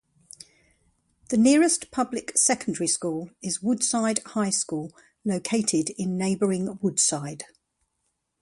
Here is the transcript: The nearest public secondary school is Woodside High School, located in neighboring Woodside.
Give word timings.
The 1.29 1.37
nearest 1.37 1.91
public 1.91 2.35
secondary 2.35 2.87
school 2.87 3.29
is 3.43 3.61
Woodside 3.61 4.17
High 4.25 4.49
School, 4.49 4.91
located 5.23 5.91
in 5.91 6.17
neighboring 6.17 6.79
Woodside. 6.81 7.43